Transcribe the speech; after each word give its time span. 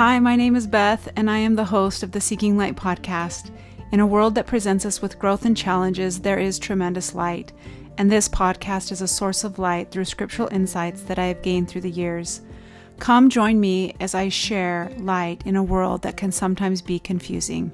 Hi, 0.00 0.18
my 0.18 0.34
name 0.34 0.56
is 0.56 0.66
Beth, 0.66 1.12
and 1.14 1.30
I 1.30 1.36
am 1.36 1.56
the 1.56 1.64
host 1.66 2.02
of 2.02 2.10
the 2.10 2.22
Seeking 2.22 2.56
Light 2.56 2.74
podcast. 2.74 3.50
In 3.92 4.00
a 4.00 4.06
world 4.06 4.34
that 4.34 4.46
presents 4.46 4.86
us 4.86 5.02
with 5.02 5.18
growth 5.18 5.44
and 5.44 5.54
challenges, 5.54 6.20
there 6.20 6.38
is 6.38 6.58
tremendous 6.58 7.14
light, 7.14 7.52
and 7.98 8.10
this 8.10 8.26
podcast 8.26 8.92
is 8.92 9.02
a 9.02 9.06
source 9.06 9.44
of 9.44 9.58
light 9.58 9.90
through 9.90 10.06
scriptural 10.06 10.48
insights 10.48 11.02
that 11.02 11.18
I 11.18 11.26
have 11.26 11.42
gained 11.42 11.68
through 11.68 11.82
the 11.82 11.90
years. 11.90 12.40
Come 12.98 13.28
join 13.28 13.60
me 13.60 13.94
as 14.00 14.14
I 14.14 14.30
share 14.30 14.90
light 15.00 15.42
in 15.44 15.54
a 15.54 15.62
world 15.62 16.00
that 16.00 16.16
can 16.16 16.32
sometimes 16.32 16.80
be 16.80 16.98
confusing. 16.98 17.70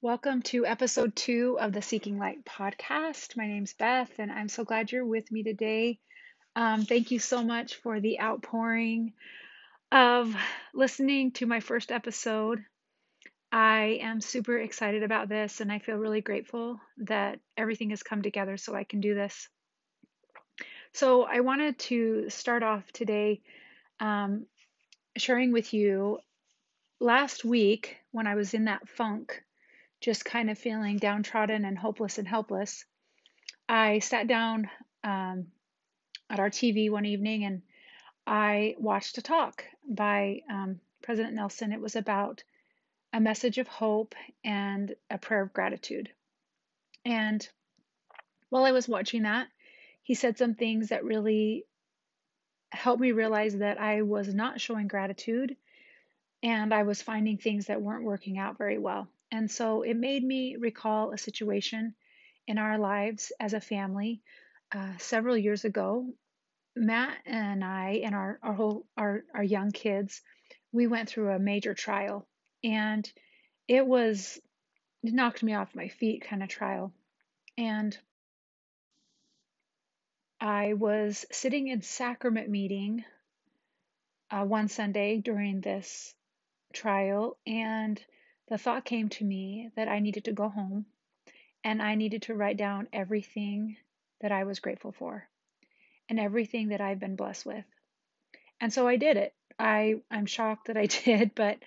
Welcome 0.00 0.42
to 0.46 0.66
episode 0.66 1.14
two 1.14 1.58
of 1.60 1.72
the 1.72 1.80
Seeking 1.80 2.18
Light 2.18 2.44
podcast. 2.44 3.36
My 3.36 3.46
name's 3.46 3.74
Beth, 3.74 4.10
and 4.18 4.32
I'm 4.32 4.48
so 4.48 4.64
glad 4.64 4.90
you're 4.90 5.06
with 5.06 5.30
me 5.30 5.44
today. 5.44 6.00
Um, 6.54 6.84
thank 6.84 7.10
you 7.10 7.18
so 7.18 7.42
much 7.42 7.76
for 7.76 8.00
the 8.00 8.20
outpouring 8.20 9.14
of 9.90 10.34
listening 10.74 11.32
to 11.32 11.46
my 11.46 11.60
first 11.60 11.90
episode. 11.90 12.64
I 13.50 13.98
am 14.02 14.20
super 14.20 14.58
excited 14.58 15.02
about 15.02 15.28
this, 15.28 15.60
and 15.60 15.70
I 15.70 15.78
feel 15.78 15.96
really 15.96 16.20
grateful 16.20 16.80
that 16.98 17.38
everything 17.56 17.90
has 17.90 18.02
come 18.02 18.22
together 18.22 18.56
so 18.56 18.74
I 18.74 18.84
can 18.84 19.00
do 19.00 19.14
this. 19.14 19.48
So, 20.94 21.24
I 21.24 21.40
wanted 21.40 21.78
to 21.80 22.28
start 22.28 22.62
off 22.62 22.90
today 22.92 23.40
um, 24.00 24.46
sharing 25.16 25.52
with 25.52 25.72
you 25.72 26.18
last 27.00 27.44
week 27.44 27.96
when 28.10 28.26
I 28.26 28.34
was 28.34 28.54
in 28.54 28.66
that 28.66 28.88
funk, 28.88 29.42
just 30.00 30.24
kind 30.24 30.50
of 30.50 30.58
feeling 30.58 30.98
downtrodden 30.98 31.64
and 31.64 31.78
hopeless 31.78 32.18
and 32.18 32.28
helpless. 32.28 32.84
I 33.68 34.00
sat 34.00 34.26
down 34.26 34.70
um, 35.04 35.46
at 36.32 36.40
our 36.40 36.50
TV 36.50 36.90
one 36.90 37.04
evening 37.04 37.44
and 37.44 37.60
I 38.26 38.74
watched 38.78 39.18
a 39.18 39.22
talk 39.22 39.64
by 39.86 40.40
um, 40.48 40.80
President 41.02 41.34
Nelson. 41.34 41.72
It 41.72 41.80
was 41.80 41.94
about 41.94 42.42
a 43.12 43.20
message 43.20 43.58
of 43.58 43.68
hope 43.68 44.14
and 44.42 44.94
a 45.10 45.18
prayer 45.18 45.42
of 45.42 45.52
gratitude. 45.52 46.08
And 47.04 47.46
while 48.48 48.64
I 48.64 48.72
was 48.72 48.88
watching 48.88 49.24
that, 49.24 49.48
he 50.02 50.14
said 50.14 50.38
some 50.38 50.54
things 50.54 50.88
that 50.88 51.04
really 51.04 51.66
helped 52.70 53.02
me 53.02 53.12
realize 53.12 53.56
that 53.58 53.78
I 53.78 54.00
was 54.00 54.32
not 54.32 54.60
showing 54.60 54.88
gratitude 54.88 55.56
and 56.42 56.72
I 56.72 56.84
was 56.84 57.02
finding 57.02 57.36
things 57.36 57.66
that 57.66 57.82
weren't 57.82 58.04
working 58.04 58.38
out 58.38 58.56
very 58.56 58.78
well. 58.78 59.06
And 59.30 59.50
so 59.50 59.82
it 59.82 59.94
made 59.94 60.24
me 60.24 60.56
recall 60.56 61.12
a 61.12 61.18
situation 61.18 61.94
in 62.46 62.56
our 62.56 62.78
lives 62.78 63.32
as 63.38 63.52
a 63.52 63.60
family 63.60 64.22
uh, 64.74 64.96
several 64.98 65.36
years 65.36 65.66
ago 65.66 66.06
Matt 66.74 67.18
and 67.26 67.62
I 67.64 68.00
and 68.04 68.14
our 68.14 68.38
our 68.42 68.54
whole 68.54 68.86
our 68.96 69.24
our 69.34 69.42
young 69.42 69.72
kids, 69.72 70.22
we 70.72 70.86
went 70.86 71.08
through 71.08 71.30
a 71.30 71.38
major 71.38 71.74
trial, 71.74 72.26
and 72.64 73.10
it 73.68 73.86
was 73.86 74.40
it 75.02 75.12
knocked 75.12 75.42
me 75.42 75.54
off 75.54 75.74
my 75.74 75.88
feet 75.88 76.22
kind 76.22 76.42
of 76.42 76.48
trial, 76.48 76.92
and 77.58 77.96
I 80.40 80.74
was 80.74 81.26
sitting 81.30 81.68
in 81.68 81.82
sacrament 81.82 82.48
meeting 82.48 83.04
uh, 84.30 84.44
one 84.44 84.68
Sunday 84.68 85.18
during 85.18 85.60
this 85.60 86.14
trial, 86.72 87.36
and 87.46 88.02
the 88.48 88.58
thought 88.58 88.84
came 88.84 89.08
to 89.10 89.24
me 89.24 89.70
that 89.76 89.88
I 89.88 90.00
needed 90.00 90.24
to 90.24 90.32
go 90.32 90.48
home 90.48 90.86
and 91.64 91.80
I 91.80 91.94
needed 91.94 92.22
to 92.22 92.34
write 92.34 92.56
down 92.56 92.88
everything 92.92 93.76
that 94.20 94.32
I 94.32 94.44
was 94.44 94.60
grateful 94.60 94.92
for 94.92 95.28
and 96.12 96.20
everything 96.20 96.68
that 96.68 96.82
I've 96.82 97.00
been 97.00 97.16
blessed 97.16 97.46
with. 97.46 97.64
And 98.60 98.70
so 98.70 98.86
I 98.86 98.96
did 98.96 99.16
it. 99.16 99.32
I 99.58 100.02
I'm 100.10 100.26
shocked 100.26 100.66
that 100.66 100.76
I 100.76 100.84
did, 101.04 101.34
but 101.34 101.58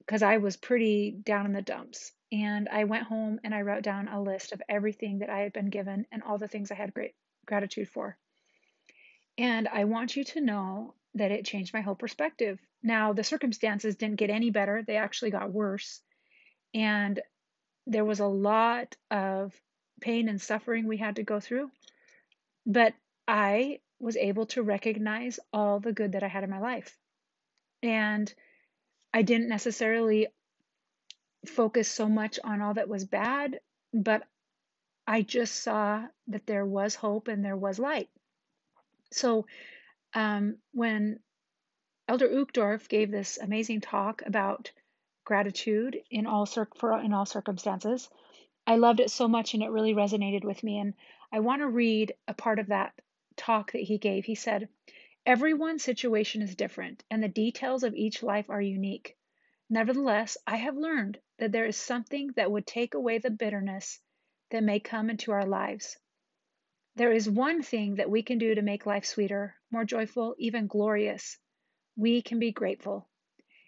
because 0.00 0.24
I 0.24 0.38
was 0.38 0.56
pretty 0.56 1.12
down 1.12 1.46
in 1.46 1.52
the 1.52 1.62
dumps. 1.62 2.10
And 2.32 2.68
I 2.68 2.82
went 2.82 3.04
home 3.04 3.38
and 3.44 3.54
I 3.54 3.62
wrote 3.62 3.84
down 3.84 4.08
a 4.08 4.20
list 4.20 4.50
of 4.50 4.60
everything 4.68 5.20
that 5.20 5.30
I 5.30 5.38
had 5.38 5.52
been 5.52 5.70
given 5.70 6.04
and 6.10 6.24
all 6.24 6.36
the 6.36 6.48
things 6.48 6.72
I 6.72 6.74
had 6.74 6.94
great 6.94 7.14
gratitude 7.46 7.88
for. 7.88 8.18
And 9.38 9.68
I 9.68 9.84
want 9.84 10.16
you 10.16 10.24
to 10.24 10.40
know 10.40 10.94
that 11.14 11.30
it 11.30 11.44
changed 11.44 11.72
my 11.72 11.82
whole 11.82 11.94
perspective. 11.94 12.58
Now, 12.82 13.12
the 13.12 13.22
circumstances 13.22 13.94
didn't 13.94 14.16
get 14.16 14.30
any 14.30 14.50
better, 14.50 14.82
they 14.84 14.96
actually 14.96 15.30
got 15.30 15.52
worse. 15.52 16.00
And 16.74 17.20
there 17.86 18.04
was 18.04 18.18
a 18.18 18.26
lot 18.26 18.96
of 19.12 19.54
pain 20.00 20.28
and 20.28 20.42
suffering 20.42 20.88
we 20.88 20.96
had 20.96 21.16
to 21.16 21.22
go 21.22 21.38
through. 21.38 21.70
But 22.66 22.92
I 23.26 23.80
was 23.98 24.16
able 24.16 24.46
to 24.46 24.62
recognize 24.62 25.40
all 25.52 25.80
the 25.80 25.92
good 25.92 26.12
that 26.12 26.22
I 26.22 26.28
had 26.28 26.44
in 26.44 26.50
my 26.50 26.60
life. 26.60 26.96
And 27.82 28.32
I 29.12 29.22
didn't 29.22 29.48
necessarily 29.48 30.28
focus 31.46 31.88
so 31.88 32.08
much 32.08 32.38
on 32.42 32.60
all 32.60 32.74
that 32.74 32.88
was 32.88 33.04
bad, 33.04 33.60
but 33.94 34.24
I 35.06 35.22
just 35.22 35.62
saw 35.62 36.04
that 36.28 36.46
there 36.46 36.66
was 36.66 36.94
hope 36.94 37.28
and 37.28 37.44
there 37.44 37.56
was 37.56 37.78
light. 37.78 38.08
So 39.12 39.46
um, 40.14 40.56
when 40.72 41.20
Elder 42.08 42.28
Uchtdorf 42.28 42.88
gave 42.88 43.10
this 43.10 43.38
amazing 43.38 43.80
talk 43.80 44.22
about 44.26 44.70
gratitude 45.24 45.98
in 46.10 46.26
all 46.26 46.46
cir- 46.46 46.68
for, 46.76 46.98
in 47.00 47.12
all 47.12 47.26
circumstances, 47.26 48.08
I 48.66 48.76
loved 48.76 49.00
it 49.00 49.10
so 49.10 49.28
much 49.28 49.54
and 49.54 49.62
it 49.62 49.70
really 49.70 49.94
resonated 49.94 50.44
with 50.44 50.62
me. 50.62 50.78
And 50.78 50.94
I 51.32 51.40
want 51.40 51.62
to 51.62 51.68
read 51.68 52.14
a 52.26 52.34
part 52.34 52.58
of 52.58 52.68
that 52.68 52.92
talk 53.36 53.72
that 53.72 53.82
he 53.82 53.98
gave, 53.98 54.24
he 54.24 54.34
said, 54.34 54.68
Everyone's 55.24 55.82
situation 55.82 56.42
is 56.42 56.56
different, 56.56 57.04
and 57.10 57.22
the 57.22 57.28
details 57.28 57.82
of 57.82 57.94
each 57.94 58.22
life 58.22 58.48
are 58.48 58.60
unique. 58.60 59.16
Nevertheless, 59.68 60.36
I 60.46 60.56
have 60.56 60.76
learned 60.76 61.18
that 61.38 61.52
there 61.52 61.66
is 61.66 61.76
something 61.76 62.28
that 62.36 62.50
would 62.50 62.66
take 62.66 62.94
away 62.94 63.18
the 63.18 63.30
bitterness 63.30 64.00
that 64.50 64.62
may 64.62 64.80
come 64.80 65.10
into 65.10 65.32
our 65.32 65.44
lives. 65.44 65.98
There 66.94 67.12
is 67.12 67.28
one 67.28 67.62
thing 67.62 67.96
that 67.96 68.08
we 68.08 68.22
can 68.22 68.38
do 68.38 68.54
to 68.54 68.62
make 68.62 68.86
life 68.86 69.04
sweeter, 69.04 69.56
more 69.70 69.84
joyful, 69.84 70.34
even 70.38 70.66
glorious. 70.66 71.38
We 71.96 72.22
can 72.22 72.38
be 72.38 72.52
grateful. 72.52 73.08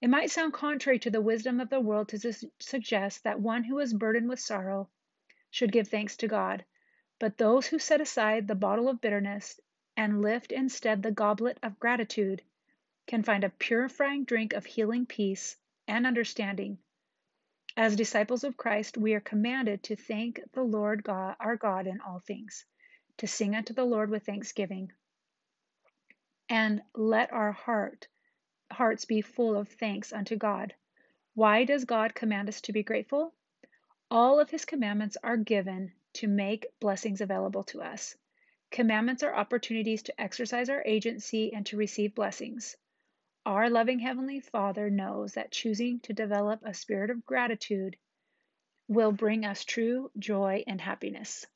It 0.00 0.08
might 0.08 0.30
sound 0.30 0.54
contrary 0.54 0.98
to 1.00 1.10
the 1.10 1.20
wisdom 1.20 1.60
of 1.60 1.68
the 1.68 1.80
world 1.80 2.08
to 2.10 2.32
suggest 2.60 3.24
that 3.24 3.40
one 3.40 3.64
who 3.64 3.78
is 3.80 3.92
burdened 3.92 4.28
with 4.28 4.40
sorrow 4.40 4.88
should 5.50 5.72
give 5.72 5.88
thanks 5.88 6.16
to 6.18 6.28
God. 6.28 6.64
But 7.20 7.36
those 7.36 7.66
who 7.66 7.78
set 7.78 8.00
aside 8.00 8.48
the 8.48 8.54
bottle 8.54 8.88
of 8.88 9.02
bitterness 9.02 9.60
and 9.94 10.22
lift 10.22 10.52
instead 10.52 11.02
the 11.02 11.12
goblet 11.12 11.58
of 11.62 11.78
gratitude 11.78 12.42
can 13.06 13.22
find 13.22 13.44
a 13.44 13.50
purifying 13.50 14.24
drink 14.24 14.54
of 14.54 14.64
healing 14.64 15.04
peace 15.04 15.58
and 15.86 16.06
understanding. 16.06 16.78
As 17.76 17.94
disciples 17.94 18.42
of 18.42 18.56
Christ, 18.56 18.96
we 18.96 19.12
are 19.12 19.20
commanded 19.20 19.82
to 19.82 19.96
thank 19.96 20.40
the 20.52 20.62
Lord 20.62 21.04
God, 21.04 21.36
our 21.38 21.56
God 21.56 21.86
in 21.86 22.00
all 22.00 22.20
things, 22.20 22.64
to 23.18 23.26
sing 23.26 23.54
unto 23.54 23.74
the 23.74 23.84
Lord 23.84 24.08
with 24.08 24.24
thanksgiving, 24.24 24.90
and 26.48 26.82
let 26.94 27.32
our 27.34 27.52
heart 27.52 28.08
hearts 28.72 29.04
be 29.04 29.20
full 29.20 29.56
of 29.56 29.68
thanks 29.68 30.10
unto 30.12 30.36
God. 30.36 30.74
Why 31.34 31.64
does 31.64 31.84
God 31.84 32.14
command 32.14 32.48
us 32.48 32.62
to 32.62 32.72
be 32.72 32.82
grateful? 32.82 33.34
All 34.10 34.40
of 34.40 34.48
his 34.48 34.64
commandments 34.64 35.18
are 35.22 35.36
given 35.36 35.92
to 36.14 36.28
make 36.28 36.66
blessings 36.80 37.20
available 37.20 37.64
to 37.64 37.82
us. 37.82 38.16
Commandments 38.70 39.22
are 39.22 39.34
opportunities 39.34 40.02
to 40.04 40.20
exercise 40.20 40.68
our 40.68 40.82
agency 40.84 41.52
and 41.52 41.66
to 41.66 41.76
receive 41.76 42.14
blessings. 42.14 42.76
Our 43.44 43.70
loving 43.70 43.98
Heavenly 43.98 44.40
Father 44.40 44.90
knows 44.90 45.34
that 45.34 45.50
choosing 45.50 46.00
to 46.00 46.12
develop 46.12 46.60
a 46.62 46.74
spirit 46.74 47.10
of 47.10 47.24
gratitude 47.24 47.96
will 48.86 49.12
bring 49.12 49.44
us 49.44 49.64
true 49.64 50.10
joy 50.18 50.62
and 50.66 50.80
happiness. 50.80 51.46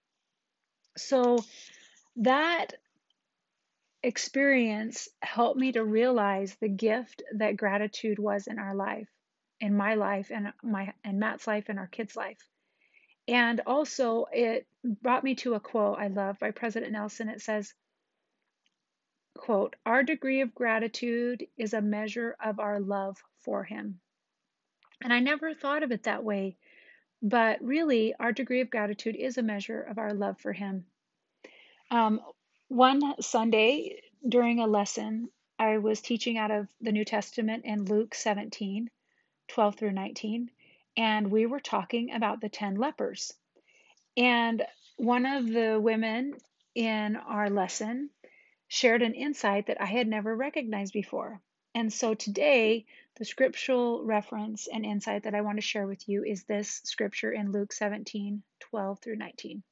So, 0.96 1.44
that 2.16 2.74
experience 4.02 5.08
helped 5.20 5.58
me 5.58 5.72
to 5.72 5.84
realize 5.84 6.54
the 6.56 6.68
gift 6.68 7.22
that 7.34 7.56
gratitude 7.56 8.18
was 8.18 8.46
in 8.46 8.58
our 8.58 8.74
life, 8.74 9.08
in 9.60 9.76
my 9.76 9.94
life, 9.94 10.30
and 10.30 10.52
my 10.62 10.92
and 11.02 11.18
Matt's 11.18 11.46
life, 11.46 11.68
and 11.68 11.78
our 11.78 11.86
kids' 11.86 12.16
life. 12.16 12.48
And 13.26 13.60
also, 13.66 14.26
it 14.32 14.66
brought 14.84 15.24
me 15.24 15.34
to 15.36 15.54
a 15.54 15.60
quote 15.60 15.98
I 15.98 16.08
love 16.08 16.38
by 16.38 16.50
President 16.50 16.92
Nelson. 16.92 17.28
It 17.28 17.40
says, 17.40 17.72
quote, 19.34 19.76
Our 19.86 20.02
degree 20.02 20.42
of 20.42 20.54
gratitude 20.54 21.46
is 21.56 21.72
a 21.72 21.80
measure 21.80 22.36
of 22.42 22.60
our 22.60 22.80
love 22.80 23.22
for 23.40 23.64
him. 23.64 24.00
And 25.02 25.12
I 25.12 25.20
never 25.20 25.54
thought 25.54 25.82
of 25.82 25.90
it 25.90 26.04
that 26.04 26.24
way, 26.24 26.56
but 27.22 27.62
really, 27.62 28.14
our 28.20 28.32
degree 28.32 28.60
of 28.60 28.70
gratitude 28.70 29.16
is 29.16 29.38
a 29.38 29.42
measure 29.42 29.80
of 29.80 29.98
our 29.98 30.12
love 30.12 30.38
for 30.38 30.52
him. 30.52 30.86
Um, 31.90 32.20
one 32.68 33.20
Sunday 33.22 34.02
during 34.26 34.60
a 34.60 34.66
lesson, 34.66 35.30
I 35.58 35.78
was 35.78 36.00
teaching 36.00 36.36
out 36.36 36.50
of 36.50 36.68
the 36.80 36.92
New 36.92 37.04
Testament 37.04 37.64
in 37.64 37.84
Luke 37.84 38.14
17, 38.14 38.90
12 39.48 39.76
through 39.76 39.92
19 39.92 40.50
and 40.96 41.30
we 41.30 41.46
were 41.46 41.60
talking 41.60 42.12
about 42.12 42.40
the 42.40 42.48
10 42.48 42.76
lepers. 42.76 43.32
And 44.16 44.64
one 44.96 45.26
of 45.26 45.48
the 45.48 45.78
women 45.80 46.34
in 46.74 47.16
our 47.16 47.50
lesson, 47.50 48.10
shared 48.68 49.02
an 49.02 49.14
insight 49.14 49.66
that 49.66 49.80
I 49.80 49.86
had 49.86 50.08
never 50.08 50.34
recognized 50.34 50.92
before. 50.92 51.40
And 51.74 51.92
so 51.92 52.14
today, 52.14 52.86
the 53.16 53.24
scriptural 53.24 54.04
reference 54.04 54.66
and 54.66 54.84
insight 54.84 55.24
that 55.24 55.34
I 55.34 55.42
want 55.42 55.58
to 55.58 55.62
share 55.62 55.86
with 55.86 56.08
you 56.08 56.24
is 56.24 56.44
this 56.44 56.80
scripture 56.84 57.32
in 57.32 57.52
Luke 57.52 57.72
17 57.72 58.42
12 58.60 58.98
through 59.00 59.16
19. 59.16 59.62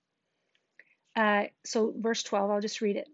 Uh, 1.15 1.45
so, 1.65 1.93
verse 1.97 2.23
12, 2.23 2.51
I'll 2.51 2.61
just 2.61 2.81
read 2.81 2.97
it. 2.97 3.09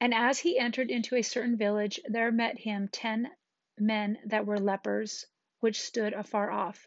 And 0.00 0.14
as 0.14 0.38
he 0.38 0.58
entered 0.58 0.90
into 0.90 1.16
a 1.16 1.22
certain 1.22 1.56
village, 1.56 2.00
there 2.06 2.30
met 2.30 2.58
him 2.58 2.88
ten 2.88 3.28
men 3.78 4.18
that 4.26 4.46
were 4.46 4.58
lepers, 4.58 5.26
which 5.60 5.80
stood 5.80 6.12
afar 6.12 6.50
off. 6.50 6.86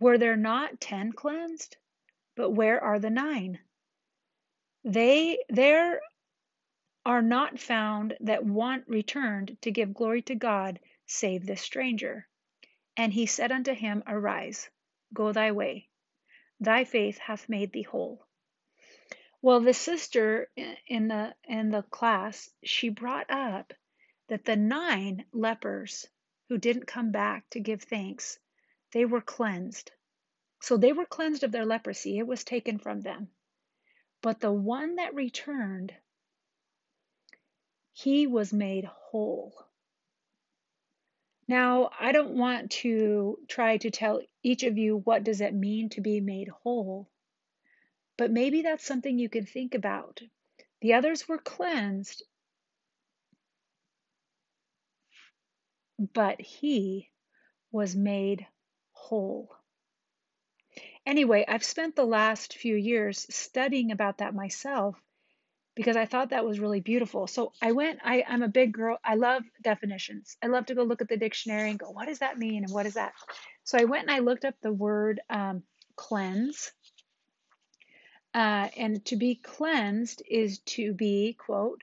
were 0.00 0.18
there 0.18 0.36
not 0.36 0.80
ten 0.80 1.12
cleansed? 1.12 1.76
But 2.36 2.50
where 2.50 2.82
are 2.82 2.98
the 2.98 3.10
nine? 3.10 3.60
They 4.82 5.44
there 5.48 6.00
are 7.06 7.22
not 7.22 7.60
found 7.60 8.16
that 8.20 8.44
one 8.44 8.82
returned 8.86 9.56
to 9.62 9.70
give 9.70 9.94
glory 9.94 10.22
to 10.22 10.34
God 10.34 10.80
save 11.06 11.46
this 11.46 11.60
stranger. 11.60 12.26
And 12.96 13.12
he 13.12 13.26
said 13.26 13.52
unto 13.52 13.72
him, 13.74 14.02
Arise, 14.06 14.70
go 15.12 15.32
thy 15.32 15.52
way. 15.52 15.88
Thy 16.60 16.84
faith 16.84 17.18
hath 17.18 17.48
made 17.48 17.72
thee 17.72 17.82
whole. 17.82 18.26
Well, 19.42 19.60
the 19.60 19.74
sister 19.74 20.50
in 20.86 21.08
the 21.08 21.34
in 21.44 21.70
the 21.70 21.82
class, 21.82 22.50
she 22.62 22.88
brought 22.88 23.30
up 23.30 23.74
that 24.28 24.44
the 24.44 24.56
nine 24.56 25.26
lepers 25.32 26.06
who 26.48 26.56
didn't 26.56 26.86
come 26.86 27.10
back 27.10 27.48
to 27.50 27.60
give 27.60 27.82
thanks 27.82 28.38
they 28.94 29.04
were 29.04 29.20
cleansed. 29.20 29.90
So 30.60 30.76
they 30.76 30.92
were 30.92 31.04
cleansed 31.04 31.42
of 31.42 31.50
their 31.50 31.66
leprosy, 31.66 32.16
it 32.16 32.26
was 32.26 32.44
taken 32.44 32.78
from 32.78 33.00
them. 33.00 33.28
But 34.22 34.40
the 34.40 34.52
one 34.52 34.94
that 34.94 35.14
returned, 35.14 35.92
he 37.92 38.26
was 38.28 38.52
made 38.52 38.84
whole. 38.84 39.52
Now, 41.48 41.90
I 41.98 42.12
don't 42.12 42.38
want 42.38 42.70
to 42.82 43.38
try 43.48 43.76
to 43.78 43.90
tell 43.90 44.22
each 44.42 44.62
of 44.62 44.78
you 44.78 44.98
what 44.98 45.24
does 45.24 45.40
it 45.40 45.52
mean 45.52 45.88
to 45.90 46.00
be 46.00 46.20
made 46.20 46.48
whole, 46.48 47.10
but 48.16 48.30
maybe 48.30 48.62
that's 48.62 48.86
something 48.86 49.18
you 49.18 49.28
can 49.28 49.44
think 49.44 49.74
about. 49.74 50.22
The 50.80 50.94
others 50.94 51.28
were 51.28 51.38
cleansed, 51.38 52.22
but 55.98 56.40
he 56.40 57.10
was 57.72 57.96
made 57.96 58.46
whole. 59.04 59.54
Anyway, 61.04 61.44
I've 61.46 61.64
spent 61.64 61.94
the 61.94 62.06
last 62.06 62.54
few 62.56 62.74
years 62.74 63.26
studying 63.28 63.92
about 63.92 64.18
that 64.18 64.34
myself 64.34 64.96
because 65.74 65.96
I 65.96 66.06
thought 66.06 66.30
that 66.30 66.46
was 66.46 66.60
really 66.60 66.80
beautiful. 66.80 67.26
So 67.26 67.52
I 67.60 67.72
went, 67.72 67.98
I, 68.02 68.24
I'm 68.26 68.42
a 68.42 68.48
big 68.48 68.72
girl. 68.72 68.98
I 69.04 69.16
love 69.16 69.42
definitions. 69.60 70.36
I 70.42 70.46
love 70.46 70.66
to 70.66 70.74
go 70.74 70.84
look 70.84 71.02
at 71.02 71.08
the 71.08 71.18
dictionary 71.18 71.68
and 71.68 71.78
go, 71.78 71.90
what 71.90 72.06
does 72.06 72.20
that 72.20 72.38
mean? 72.38 72.64
And 72.64 72.72
what 72.72 72.86
is 72.86 72.94
that? 72.94 73.12
So 73.64 73.76
I 73.78 73.84
went 73.84 74.04
and 74.04 74.10
I 74.10 74.20
looked 74.20 74.46
up 74.46 74.54
the 74.62 74.72
word 74.72 75.20
um, 75.28 75.62
cleanse. 75.96 76.72
Uh, 78.32 78.68
and 78.76 79.04
to 79.04 79.16
be 79.16 79.34
cleansed 79.34 80.22
is 80.28 80.60
to 80.60 80.94
be, 80.94 81.36
quote, 81.38 81.82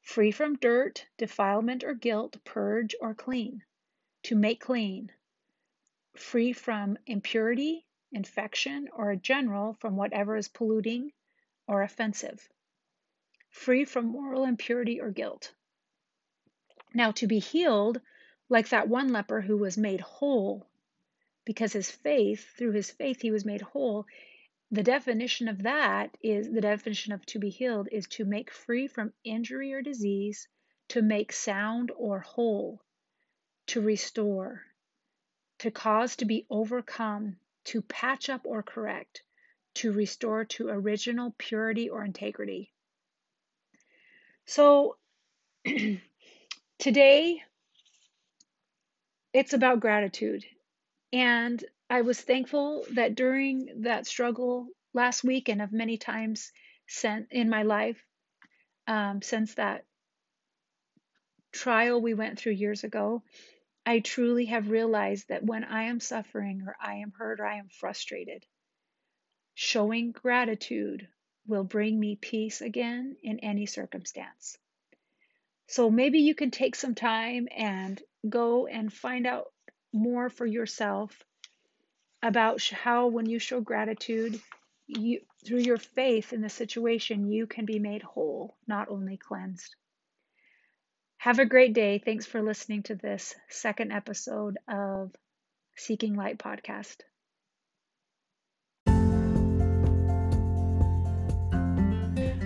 free 0.00 0.32
from 0.32 0.56
dirt, 0.56 1.04
defilement, 1.18 1.84
or 1.84 1.94
guilt, 1.94 2.36
purge, 2.44 2.94
or 3.00 3.14
clean. 3.14 3.62
To 4.24 4.36
make 4.36 4.60
clean 4.60 5.10
free 6.14 6.52
from 6.52 6.98
impurity, 7.06 7.86
infection, 8.12 8.88
or 8.92 9.10
a 9.10 9.16
general 9.16 9.74
from 9.74 9.96
whatever 9.96 10.36
is 10.36 10.48
polluting 10.48 11.12
or 11.66 11.82
offensive, 11.82 12.48
free 13.50 13.84
from 13.84 14.06
moral 14.06 14.44
impurity 14.44 15.00
or 15.00 15.10
guilt. 15.10 15.54
Now, 16.94 17.12
to 17.12 17.26
be 17.26 17.38
healed, 17.38 18.00
like 18.48 18.68
that 18.68 18.88
one 18.88 19.08
leper 19.08 19.40
who 19.40 19.56
was 19.56 19.78
made 19.78 20.00
whole 20.00 20.66
because 21.44 21.72
his 21.72 21.90
faith, 21.90 22.46
through 22.56 22.72
his 22.72 22.90
faith, 22.90 23.20
he 23.20 23.30
was 23.30 23.44
made 23.44 23.62
whole. 23.62 24.06
The 24.70 24.82
definition 24.82 25.48
of 25.48 25.62
that 25.62 26.16
is 26.22 26.50
the 26.50 26.60
definition 26.60 27.12
of 27.12 27.24
to 27.26 27.38
be 27.38 27.50
healed 27.50 27.88
is 27.90 28.06
to 28.08 28.24
make 28.24 28.50
free 28.50 28.86
from 28.86 29.12
injury 29.24 29.72
or 29.72 29.82
disease, 29.82 30.48
to 30.88 31.02
make 31.02 31.32
sound 31.32 31.90
or 31.96 32.20
whole, 32.20 32.80
to 33.68 33.80
restore, 33.80 34.64
to 35.62 35.70
cause 35.70 36.16
to 36.16 36.24
be 36.24 36.44
overcome, 36.50 37.36
to 37.62 37.82
patch 37.82 38.28
up 38.28 38.40
or 38.44 38.64
correct, 38.64 39.22
to 39.74 39.92
restore 39.92 40.44
to 40.44 40.68
original 40.68 41.32
purity 41.38 41.88
or 41.88 42.04
integrity. 42.04 42.72
So 44.44 44.96
today, 46.80 47.42
it's 49.32 49.52
about 49.52 49.78
gratitude. 49.78 50.44
And 51.12 51.64
I 51.88 52.00
was 52.00 52.20
thankful 52.20 52.84
that 52.94 53.14
during 53.14 53.82
that 53.82 54.08
struggle 54.08 54.66
last 54.94 55.22
week 55.22 55.48
and 55.48 55.62
of 55.62 55.72
many 55.72 55.96
times 55.96 56.50
sent 56.88 57.28
in 57.30 57.48
my 57.48 57.62
life 57.62 58.02
um, 58.88 59.22
since 59.22 59.54
that 59.54 59.84
trial 61.52 62.00
we 62.00 62.14
went 62.14 62.40
through 62.40 62.54
years 62.54 62.82
ago, 62.82 63.22
I 63.84 64.00
truly 64.00 64.46
have 64.46 64.70
realized 64.70 65.28
that 65.28 65.44
when 65.44 65.64
I 65.64 65.84
am 65.84 66.00
suffering 66.00 66.62
or 66.66 66.76
I 66.80 66.96
am 66.96 67.12
hurt 67.12 67.40
or 67.40 67.46
I 67.46 67.56
am 67.56 67.68
frustrated, 67.68 68.46
showing 69.54 70.12
gratitude 70.12 71.08
will 71.46 71.64
bring 71.64 71.98
me 71.98 72.16
peace 72.16 72.60
again 72.60 73.16
in 73.22 73.40
any 73.40 73.66
circumstance. 73.66 74.56
So 75.66 75.90
maybe 75.90 76.20
you 76.20 76.34
can 76.34 76.50
take 76.50 76.76
some 76.76 76.94
time 76.94 77.48
and 77.50 78.00
go 78.28 78.66
and 78.66 78.92
find 78.92 79.26
out 79.26 79.52
more 79.92 80.30
for 80.30 80.46
yourself 80.46 81.22
about 82.22 82.62
how 82.62 83.08
when 83.08 83.26
you 83.26 83.38
show 83.38 83.60
gratitude, 83.60 84.40
you 84.86 85.20
through 85.44 85.58
your 85.58 85.78
faith 85.78 86.32
in 86.32 86.40
the 86.40 86.48
situation, 86.48 87.32
you 87.32 87.46
can 87.46 87.64
be 87.64 87.80
made 87.80 88.02
whole, 88.02 88.56
not 88.66 88.88
only 88.88 89.16
cleansed. 89.16 89.74
Have 91.22 91.38
a 91.38 91.44
great 91.44 91.72
day. 91.72 92.02
Thanks 92.04 92.26
for 92.26 92.42
listening 92.42 92.82
to 92.82 92.96
this 92.96 93.36
second 93.48 93.92
episode 93.92 94.56
of 94.66 95.12
Seeking 95.76 96.16
Light 96.16 96.36
podcast. 96.36 96.96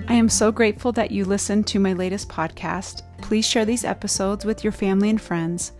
I 0.07 0.13
am 0.13 0.29
so 0.29 0.53
grateful 0.53 0.93
that 0.93 1.11
you 1.11 1.25
listened 1.25 1.67
to 1.69 1.81
my 1.81 1.95
latest 1.95 2.29
podcast. 2.29 3.01
Please 3.23 3.49
share 3.49 3.65
these 3.65 3.83
episodes 3.83 4.45
with 4.45 4.63
your 4.63 4.75
family 4.75 5.09
and 5.09 5.23
friends. 5.23 5.73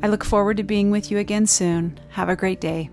I 0.00 0.06
look 0.06 0.22
forward 0.22 0.58
to 0.58 0.62
being 0.62 0.92
with 0.92 1.10
you 1.10 1.18
again 1.18 1.48
soon. 1.48 1.98
Have 2.10 2.28
a 2.28 2.36
great 2.36 2.60
day. 2.60 2.90